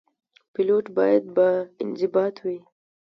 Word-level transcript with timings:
پیلوټ 0.53 0.85
باید 0.97 1.23
باانضباط 1.35 2.35
وي. 2.45 2.57